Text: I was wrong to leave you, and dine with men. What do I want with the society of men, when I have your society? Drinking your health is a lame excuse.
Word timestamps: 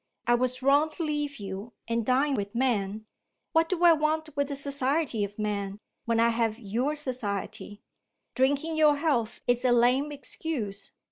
I 0.25 0.33
was 0.33 0.63
wrong 0.63 0.89
to 0.93 1.03
leave 1.03 1.35
you, 1.37 1.73
and 1.87 2.03
dine 2.03 2.33
with 2.33 2.55
men. 2.55 3.05
What 3.51 3.69
do 3.69 3.83
I 3.83 3.93
want 3.93 4.35
with 4.35 4.47
the 4.47 4.55
society 4.55 5.23
of 5.23 5.37
men, 5.37 5.79
when 6.05 6.19
I 6.19 6.29
have 6.29 6.57
your 6.57 6.95
society? 6.95 7.83
Drinking 8.33 8.75
your 8.77 8.95
health 8.95 9.41
is 9.45 9.63
a 9.63 9.71
lame 9.71 10.11
excuse. 10.11 10.89